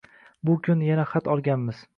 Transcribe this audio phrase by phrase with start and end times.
[0.49, 1.89] Bu kun yana xat olganmiz